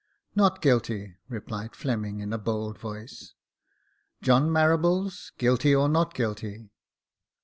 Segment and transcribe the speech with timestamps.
[0.35, 3.35] "Not guilty," replied Fleming, in a bold voice.
[4.23, 6.71] "John Marables— guilty or not guilty?"